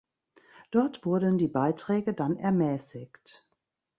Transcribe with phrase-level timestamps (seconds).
[0.71, 3.45] Dort wurden die Beiträge dann ermäßigt.